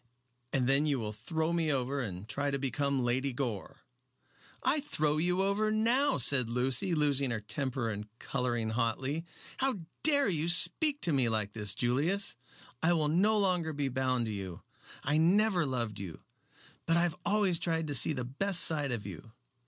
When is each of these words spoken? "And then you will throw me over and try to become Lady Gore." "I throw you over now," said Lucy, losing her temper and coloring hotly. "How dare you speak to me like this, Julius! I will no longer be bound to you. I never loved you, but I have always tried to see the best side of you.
"And 0.51 0.67
then 0.67 0.87
you 0.87 0.97
will 0.97 1.13
throw 1.13 1.53
me 1.53 1.71
over 1.71 2.01
and 2.01 2.27
try 2.27 2.49
to 2.49 2.57
become 2.57 3.03
Lady 3.05 3.31
Gore." 3.31 3.83
"I 4.63 4.79
throw 4.79 5.17
you 5.17 5.43
over 5.43 5.69
now," 5.69 6.17
said 6.17 6.49
Lucy, 6.49 6.95
losing 6.95 7.29
her 7.29 7.39
temper 7.39 7.87
and 7.91 8.07
coloring 8.17 8.69
hotly. 8.71 9.25
"How 9.57 9.81
dare 10.01 10.27
you 10.27 10.49
speak 10.49 11.01
to 11.01 11.13
me 11.13 11.29
like 11.29 11.53
this, 11.53 11.75
Julius! 11.75 12.35
I 12.81 12.93
will 12.93 13.09
no 13.09 13.37
longer 13.37 13.73
be 13.73 13.89
bound 13.89 14.25
to 14.25 14.31
you. 14.31 14.63
I 15.03 15.19
never 15.19 15.67
loved 15.67 15.99
you, 15.99 16.23
but 16.87 16.97
I 16.97 17.03
have 17.03 17.15
always 17.23 17.59
tried 17.59 17.85
to 17.85 17.93
see 17.93 18.13
the 18.13 18.25
best 18.25 18.61
side 18.61 18.91
of 18.91 19.05
you. 19.05 19.33